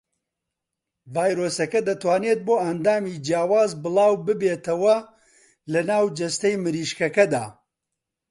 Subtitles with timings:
[1.13, 4.95] ڤایرۆسەکە دەتوانێت بۆ ئەندامی جیاواز بڵاوببێتەوە
[5.71, 7.45] لە ناو جەستەی مریشکەکەدا.